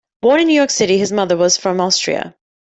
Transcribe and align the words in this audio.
Born 0.23 0.39
in 0.41 0.47
New 0.47 0.55
York 0.55 0.71
City, 0.71 0.97
his 0.97 1.11
mother 1.11 1.37
was 1.37 1.57
from 1.57 1.79
Austria. 1.79 2.35